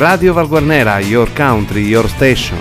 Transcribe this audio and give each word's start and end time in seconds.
Radio 0.00 0.32
Valguarnera, 0.32 0.98
your 1.00 1.30
country, 1.34 1.82
your 1.82 2.08
station. 2.08 2.56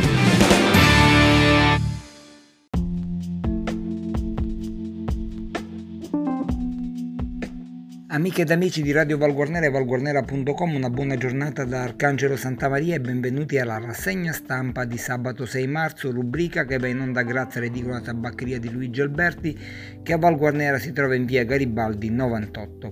Amiche 8.08 8.42
ed 8.42 8.52
amici 8.52 8.82
di 8.82 8.92
Radio 8.92 9.18
Valguarnera 9.18 9.68
e 9.68 9.70
valguarnera.com, 9.70 10.76
una 10.76 10.90
buona 10.90 11.16
giornata 11.16 11.64
da 11.64 11.84
Arcangelo 11.84 12.36
Santamaria 12.36 12.96
e 12.96 13.00
benvenuti 13.00 13.58
alla 13.58 13.80
rassegna 13.80 14.34
stampa 14.34 14.84
di 14.84 14.98
sabato 14.98 15.46
6 15.46 15.66
marzo, 15.68 16.12
rubrica 16.12 16.66
che 16.66 16.78
va 16.78 16.88
in 16.88 17.00
onda 17.00 17.22
grazie 17.22 17.62
all'edicola 17.62 18.02
tabaccheria 18.02 18.60
di 18.60 18.70
Luigi 18.70 19.00
Alberti 19.00 19.58
che 20.04 20.12
a 20.12 20.18
Valguarnera 20.18 20.78
si 20.78 20.92
trova 20.92 21.16
in 21.16 21.24
via 21.24 21.46
Garibaldi 21.46 22.10
98. 22.10 22.92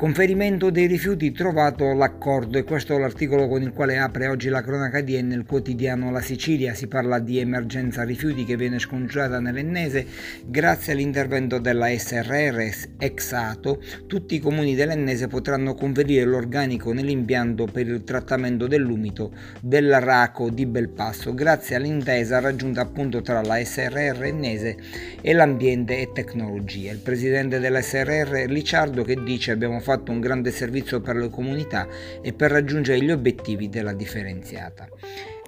Conferimento 0.00 0.70
dei 0.70 0.86
rifiuti 0.86 1.30
trovato 1.30 1.92
l'accordo 1.92 2.56
e 2.56 2.64
questo 2.64 2.94
è 2.94 2.98
l'articolo 2.98 3.46
con 3.48 3.60
il 3.60 3.74
quale 3.74 3.98
apre 3.98 4.28
oggi 4.28 4.48
la 4.48 4.62
cronaca 4.62 5.02
di 5.02 5.20
nel 5.20 5.44
quotidiano 5.44 6.10
La 6.10 6.22
Sicilia. 6.22 6.72
Si 6.72 6.86
parla 6.86 7.18
di 7.18 7.38
emergenza 7.38 8.02
rifiuti 8.02 8.46
che 8.46 8.56
viene 8.56 8.78
scongiurata 8.78 9.40
nell'Ennese 9.40 10.06
grazie 10.46 10.94
all'intervento 10.94 11.58
della 11.58 11.88
SRR 11.94 12.94
Exato. 12.96 13.82
Tutti 14.06 14.36
i 14.36 14.38
comuni 14.38 14.74
dell'Ennese 14.74 15.26
potranno 15.26 15.74
conferire 15.74 16.24
l'organico 16.24 16.94
nell'impianto 16.94 17.66
per 17.66 17.86
il 17.86 18.02
trattamento 18.02 18.66
dell'umido 18.66 19.32
del 19.60 20.00
Raco 20.00 20.48
di 20.48 20.64
Belpasso 20.64 21.34
grazie 21.34 21.76
all'intesa 21.76 22.40
raggiunta 22.40 22.80
appunto 22.80 23.20
tra 23.20 23.42
la 23.42 23.62
SRR 23.62 24.24
Ennese 24.24 24.78
e 25.20 25.34
l'ambiente 25.34 25.98
e 25.98 26.10
tecnologia. 26.10 26.90
Il 26.90 27.00
presidente 27.00 27.58
della 27.58 27.82
SRR 27.82 28.46
Licciardo 28.46 29.04
che 29.04 29.22
dice 29.22 29.50
abbiamo 29.50 29.78
fatto 29.78 29.88
fatto 29.90 30.12
un 30.12 30.20
grande 30.20 30.52
servizio 30.52 31.00
per 31.00 31.16
le 31.16 31.28
comunità 31.30 31.88
e 32.22 32.32
per 32.32 32.52
raggiungere 32.52 33.02
gli 33.02 33.10
obiettivi 33.10 33.68
della 33.68 33.92
differenziata. 33.92 34.88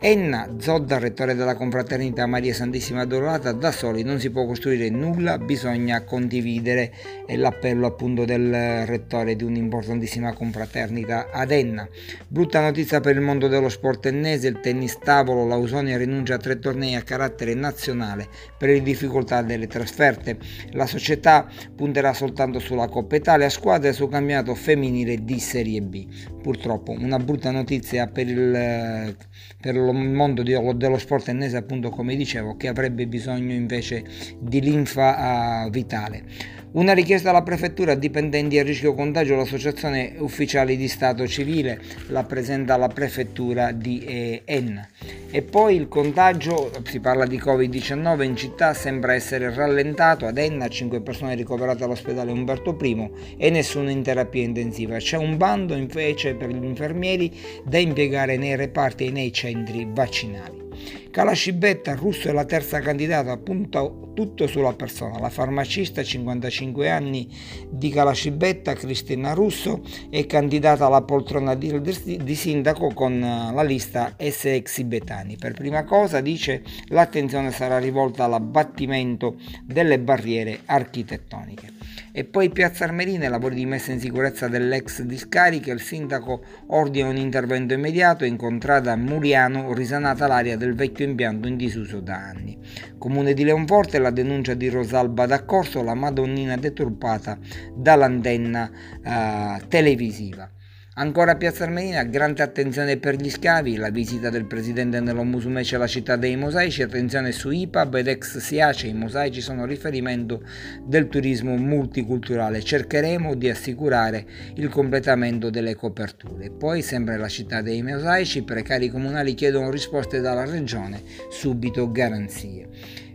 Enna, 0.04 0.56
Zodda, 0.58 0.98
rettore 0.98 1.36
della 1.36 1.54
confraternita 1.54 2.26
Maria 2.26 2.52
Santissima 2.52 3.02
Adorata, 3.02 3.52
da 3.52 3.70
soli 3.70 4.02
non 4.02 4.18
si 4.18 4.30
può 4.30 4.44
costruire 4.46 4.90
nulla, 4.90 5.38
bisogna 5.38 6.02
condividere. 6.02 6.92
È 7.24 7.36
l'appello 7.36 7.86
appunto 7.86 8.24
del 8.24 8.84
rettore 8.84 9.36
di 9.36 9.44
un'importantissima 9.44 10.32
confraternita 10.32 11.30
ad 11.30 11.52
Enna. 11.52 11.88
Brutta 12.26 12.60
notizia 12.60 12.98
per 12.98 13.14
il 13.14 13.20
mondo 13.20 13.46
dello 13.46 13.68
sport 13.68 14.06
ennese, 14.06 14.48
il 14.48 14.58
tennis 14.58 14.98
tavolo, 14.98 15.46
l'Ausonia 15.46 15.96
rinuncia 15.98 16.34
a 16.34 16.38
tre 16.38 16.58
tornei 16.58 16.96
a 16.96 17.02
carattere 17.02 17.54
nazionale 17.54 18.26
per 18.58 18.70
le 18.70 18.82
difficoltà 18.82 19.42
delle 19.42 19.68
trasferte. 19.68 20.36
La 20.72 20.86
società 20.86 21.46
punterà 21.76 22.12
soltanto 22.12 22.58
sulla 22.58 22.88
Coppa 22.88 23.14
Italia, 23.14 23.48
squadra 23.48 23.90
e 23.90 23.92
sul 23.92 24.10
campionato 24.10 24.56
femminile 24.56 25.22
di 25.22 25.38
Serie 25.38 25.80
B. 25.80 26.08
Purtroppo 26.42 26.90
una 26.90 27.20
brutta 27.20 27.52
notizia 27.52 28.08
per 28.08 28.26
il, 28.26 29.16
per 29.60 29.76
lo 29.76 29.91
mondo 29.92 30.42
dello 30.42 30.98
sport 30.98 31.28
ennese 31.28 31.56
appunto 31.56 31.90
come 31.90 32.16
dicevo 32.16 32.56
che 32.56 32.68
avrebbe 32.68 33.06
bisogno 33.06 33.52
invece 33.52 34.04
di 34.38 34.60
linfa 34.60 35.64
uh, 35.64 35.70
vitale. 35.70 36.24
Una 36.72 36.94
richiesta 36.94 37.28
alla 37.28 37.42
prefettura 37.42 37.94
dipendenti 37.94 38.58
a 38.58 38.62
rischio 38.62 38.94
contagio, 38.94 39.36
l'associazione 39.36 40.14
ufficiali 40.16 40.78
di 40.78 40.88
Stato 40.88 41.26
civile 41.26 41.78
la 42.06 42.24
presenta 42.24 42.72
alla 42.72 42.88
prefettura 42.88 43.72
di 43.72 44.02
eh, 44.02 44.40
Enna. 44.46 44.88
E 45.30 45.42
poi 45.42 45.76
il 45.76 45.88
contagio, 45.88 46.70
si 46.84 46.98
parla 46.98 47.26
di 47.26 47.36
Covid-19 47.36 48.22
in 48.22 48.36
città, 48.36 48.72
sembra 48.72 49.12
essere 49.12 49.54
rallentato 49.54 50.24
ad 50.24 50.38
Enna, 50.38 50.66
5 50.66 51.02
persone 51.02 51.34
ricoverate 51.34 51.84
all'ospedale 51.84 52.32
Umberto 52.32 52.74
I 52.80 53.10
e 53.36 53.50
nessuno 53.50 53.90
in 53.90 54.02
terapia 54.02 54.42
intensiva. 54.42 54.96
C'è 54.96 55.18
un 55.18 55.36
bando 55.36 55.74
invece 55.74 56.34
per 56.36 56.48
gli 56.48 56.64
infermieri 56.64 57.38
da 57.64 57.76
impiegare 57.76 58.38
nei 58.38 58.56
reparti 58.56 59.08
e 59.08 59.10
nei 59.10 59.30
centri 59.30 59.86
vaccinali. 59.90 60.61
Kalashibetta, 61.10 61.94
russo 61.94 62.28
è 62.28 62.32
la 62.32 62.44
terza 62.44 62.80
candidata, 62.80 63.36
punta 63.36 63.82
tutto 64.14 64.46
sulla 64.46 64.72
persona. 64.72 65.18
La 65.18 65.30
farmacista, 65.30 66.02
55 66.02 66.90
anni 66.90 67.28
di 67.68 67.90
Kalashibetta, 67.90 68.74
Cristina 68.74 69.32
Russo, 69.32 69.82
è 70.10 70.24
candidata 70.26 70.86
alla 70.86 71.02
poltrona 71.02 71.54
di, 71.54 71.80
di 71.80 72.34
sindaco 72.34 72.92
con 72.94 73.20
la 73.20 73.62
lista 73.62 74.16
SX 74.18 74.82
Betani. 74.82 75.36
Per 75.36 75.52
prima 75.52 75.84
cosa 75.84 76.20
dice 76.20 76.62
l'attenzione 76.88 77.50
sarà 77.50 77.78
rivolta 77.78 78.24
all'abbattimento 78.24 79.36
delle 79.64 79.98
barriere 79.98 80.60
architettoniche. 80.64 81.81
E 82.12 82.24
poi 82.24 82.50
Piazza 82.50 82.84
Armerina, 82.84 83.28
lavori 83.28 83.54
di 83.54 83.66
messa 83.66 83.92
in 83.92 84.00
sicurezza 84.00 84.48
dell'ex 84.48 85.02
discarica, 85.02 85.72
il 85.72 85.80
sindaco 85.80 86.44
ordina 86.68 87.08
un 87.08 87.16
intervento 87.16 87.74
immediato, 87.74 88.24
incontrata 88.24 88.92
a 88.92 88.96
Muriano, 88.96 89.72
risanata 89.72 90.26
l'area 90.26 90.56
del 90.56 90.74
vecchio 90.74 91.04
impianto 91.04 91.48
in 91.48 91.56
disuso 91.56 92.00
da 92.00 92.16
anni. 92.16 92.58
Comune 92.98 93.34
di 93.34 93.44
Leonforte, 93.44 93.98
la 93.98 94.10
denuncia 94.10 94.54
di 94.54 94.68
Rosalba 94.68 95.26
D'Accorso, 95.26 95.82
la 95.82 95.94
Madonnina 95.94 96.56
deturpata 96.56 97.38
dall'antenna 97.74 98.70
uh, 99.02 99.66
televisiva. 99.68 100.50
Ancora 100.94 101.32
a 101.32 101.36
Piazza 101.36 101.64
Armerina, 101.64 102.02
grande 102.02 102.42
attenzione 102.42 102.98
per 102.98 103.16
gli 103.16 103.30
scavi, 103.30 103.76
la 103.76 103.88
visita 103.88 104.28
del 104.28 104.44
presidente 104.44 105.00
nello 105.00 105.24
Musumece 105.24 105.76
alla 105.76 105.86
città 105.86 106.16
dei 106.16 106.36
mosaici, 106.36 106.82
attenzione 106.82 107.32
su 107.32 107.48
IPAB 107.48 107.94
ed 107.94 108.08
ex 108.08 108.36
SIACE, 108.36 108.88
i 108.88 108.92
mosaici 108.92 109.40
sono 109.40 109.64
riferimento 109.64 110.42
del 110.84 111.08
turismo 111.08 111.56
multiculturale, 111.56 112.62
cercheremo 112.62 113.34
di 113.36 113.48
assicurare 113.48 114.26
il 114.56 114.68
completamento 114.68 115.48
delle 115.48 115.74
coperture. 115.76 116.50
Poi 116.50 116.82
sempre 116.82 117.16
la 117.16 117.28
città 117.28 117.62
dei 117.62 117.82
mosaici, 117.82 118.42
precari 118.42 118.90
comunali 118.90 119.32
chiedono 119.32 119.70
risposte 119.70 120.20
dalla 120.20 120.44
regione, 120.44 121.00
subito 121.30 121.90
garanzie. 121.90 122.68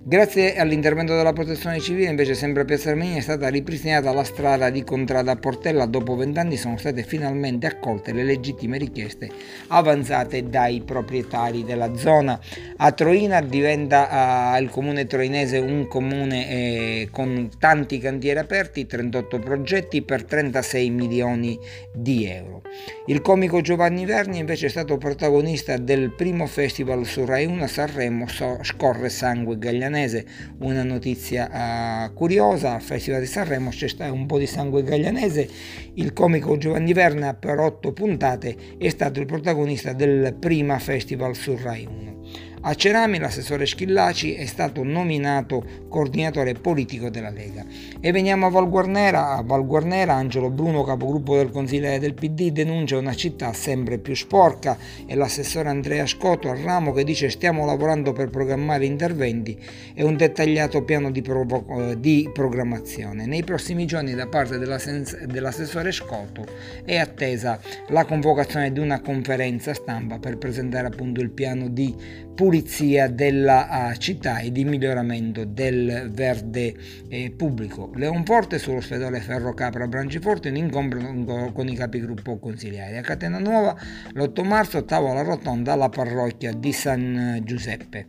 Grazie 0.09 0.55
all'intervento 0.55 1.17
della 1.17 1.33
protezione 1.33 1.81
civile, 1.81 2.09
invece, 2.09 2.33
sempre 2.33 2.61
a 2.61 2.65
Piazza 2.65 2.91
Armenia 2.91 3.17
è 3.17 3.19
stata 3.19 3.49
ripristinata 3.49 4.13
la 4.13 4.23
strada 4.23 4.69
di 4.69 4.81
Contrada 4.85 5.35
Portella. 5.35 5.85
Dopo 5.85 6.15
vent'anni 6.15 6.55
sono 6.55 6.77
state 6.77 7.03
finalmente 7.03 7.67
accolte 7.67 8.13
le 8.13 8.23
legittime 8.23 8.77
richieste 8.77 9.29
avanzate 9.67 10.47
dai 10.47 10.81
proprietari 10.85 11.65
della 11.65 11.93
zona. 11.97 12.39
A 12.77 12.93
Troina 12.93 13.41
diventa 13.41 14.53
uh, 14.55 14.61
il 14.61 14.69
comune 14.69 15.07
troinese 15.07 15.57
un 15.57 15.87
comune 15.87 16.49
eh, 16.49 17.09
con 17.11 17.49
tanti 17.59 17.97
cantieri 17.97 18.39
aperti, 18.39 18.85
38 18.85 19.39
progetti 19.39 20.03
per 20.03 20.23
36 20.23 20.89
milioni 20.89 21.59
di 21.91 22.25
euro. 22.27 22.61
Il 23.07 23.19
comico 23.19 23.59
Giovanni 23.59 24.05
Verni 24.05 24.37
invece 24.37 24.67
è 24.67 24.69
stato 24.69 24.95
protagonista 24.95 25.75
del 25.75 26.13
primo 26.15 26.45
festival 26.47 27.05
su 27.05 27.25
Rai 27.25 27.45
1 27.45 27.61
a 27.61 27.67
Sanremo, 27.67 28.25
Scorre 28.61 29.09
Sangue 29.09 29.57
Gaglianese 29.57 29.95
Milanese 29.97 30.25
una 30.59 30.83
notizia 30.83 32.05
uh, 32.07 32.13
curiosa, 32.13 32.73
al 32.73 32.81
Festival 32.81 33.19
di 33.19 33.25
Sanremo 33.25 33.71
c'è 33.71 33.87
stato 33.87 34.13
un 34.13 34.25
po' 34.27 34.37
di 34.37 34.45
sangue 34.45 34.83
gaglianese, 34.83 35.49
il 35.95 36.13
comico 36.13 36.57
Giovanni 36.57 36.93
Verna 36.93 37.33
per 37.33 37.59
otto 37.59 37.91
puntate 37.91 38.55
è 38.77 38.89
stato 38.89 39.19
il 39.19 39.25
protagonista 39.25 39.93
del 39.93 40.35
prima 40.39 40.77
festival 40.77 41.35
su 41.35 41.57
Rai 41.59 41.85
1. 41.85 42.16
A 42.59 42.73
Cerami 42.73 43.19
l'assessore 43.19 43.65
Schillaci 43.65 44.33
è 44.33 44.45
stato 44.45 44.83
nominato 44.83 45.63
coordinatore 45.87 46.53
politico 46.53 47.09
della 47.09 47.29
Lega. 47.29 47.63
E 48.01 48.11
veniamo 48.11 48.47
a 48.47 48.49
Val 48.49 48.67
Guarnera. 48.67 49.35
A 49.35 49.43
Val 49.43 49.65
Guarnera 49.65 50.15
Angelo 50.15 50.49
Bruno, 50.49 50.83
capogruppo 50.83 51.37
del 51.37 51.51
consigliere 51.51 51.99
del 51.99 52.15
PD, 52.15 52.51
denuncia 52.51 52.97
una 52.97 53.13
città 53.13 53.53
sempre 53.53 53.99
più 53.99 54.15
sporca 54.15 54.77
e 55.05 55.15
l'assessore 55.15 55.69
Andrea 55.69 56.05
Scotto 56.07 56.49
al 56.49 56.57
ramo 56.57 56.91
che 56.91 57.03
dice 57.03 57.29
stiamo 57.29 57.65
lavorando 57.65 58.11
per 58.11 58.29
programmare 58.29 58.85
interventi 58.85 59.57
e 59.93 60.03
un 60.03 60.17
dettagliato 60.17 60.83
piano 60.83 61.11
di, 61.11 61.21
provo- 61.21 61.93
di 61.95 62.29
programmazione. 62.33 63.27
Nei 63.27 63.43
prossimi 63.43 63.85
giorni 63.85 64.13
da 64.13 64.27
parte 64.27 64.57
dell'assessore 64.57 65.91
Scotto 65.91 66.45
è 66.83 66.97
attesa 66.97 67.59
la 67.89 68.03
convocazione 68.03 68.73
di 68.73 68.79
una 68.79 68.99
conferenza 68.99 69.73
stampa 69.73 70.17
per 70.17 70.37
presentare 70.37 70.87
appunto 70.87 71.21
il 71.21 71.29
piano 71.29 71.69
di 71.69 72.16
pulizia 72.35 73.07
della 73.09 73.93
città 73.97 74.39
e 74.39 74.51
di 74.51 74.63
miglioramento 74.63 75.43
del 75.43 76.09
verde 76.11 76.75
eh, 77.09 77.31
pubblico. 77.35 77.91
Leonforte 77.95 78.59
sull'ospedale 78.59 79.19
Ferro 79.21 79.53
Capra 79.53 79.87
Branciforte 79.87 80.49
in 80.49 80.55
incontro 80.57 81.51
con 81.51 81.67
i 81.67 81.75
capigruppo 81.75 82.37
consigliari. 82.37 82.97
A 82.97 83.01
Catena 83.01 83.39
Nuova 83.39 83.75
l'8 84.13 84.45
marzo 84.45 84.85
tavola 84.85 85.23
rotonda 85.23 85.73
alla 85.73 85.89
parrocchia 85.89 86.53
di 86.53 86.71
San 86.71 87.41
Giuseppe. 87.43 88.07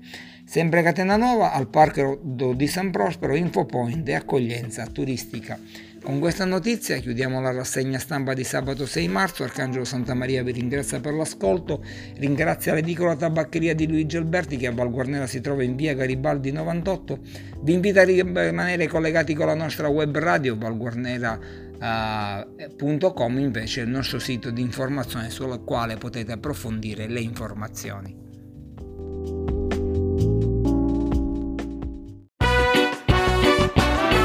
Sempre 0.49 0.83
Catena 0.83 1.19
Nuova 1.19 1.53
al 1.53 1.69
parco 1.69 2.19
di 2.23 2.67
San 2.69 2.91
Prospero, 2.91 3.35
Infopoint 3.35 4.09
e 4.09 4.15
accoglienza 4.15 4.87
turistica. 4.87 5.61
Con 6.03 6.21
questa 6.21 6.47
notizia 6.47 6.97
chiudiamo 6.97 7.39
la 7.43 7.53
rassegna 7.53 7.99
stampa 7.99 8.33
di 8.33 8.45
sabato 8.45 8.87
6 8.87 9.09
marzo. 9.09 9.45
Arcangelo 9.45 9.85
Santa 9.85 10.15
Maria 10.15 10.43
vi 10.43 10.53
ringrazia 10.53 11.01
per 11.01 11.13
l'ascolto, 11.13 11.85
ringrazia 12.17 12.73
l'edicola 12.73 13.15
tabaccheria 13.15 13.75
di 13.75 13.87
Luigi 13.87 14.17
Alberti 14.17 14.57
che 14.57 14.69
a 14.69 14.73
Val 14.73 14.91
Guarnera 14.91 15.27
si 15.27 15.43
trova 15.43 15.65
in 15.65 15.77
via 15.77 15.93
Garibaldi 15.93 16.51
98. 16.51 17.19
Vi 17.61 17.75
invito 17.75 18.01
a 18.01 18.05
rimanere 18.05 18.87
collegati 18.87 19.35
con 19.35 19.49
la 19.49 19.55
nostra 19.55 19.89
web 19.89 20.17
radio 20.17 20.57
valguarnera.com 20.57 23.35
uh, 23.35 23.39
invece 23.39 23.83
è 23.83 23.85
il 23.85 23.91
nostro 23.91 24.19
sito 24.19 24.51
di 24.51 24.63
informazione 24.63 25.29
sul 25.29 25.63
quale 25.63 25.99
potete 25.99 26.33
approfondire 26.33 27.07
le 27.07 27.21
informazioni. 27.21 28.28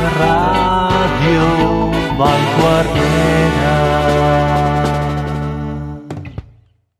Radio 0.09 1.45
Valguardiera 2.17 3.92